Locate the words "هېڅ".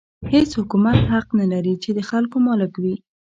0.31-0.49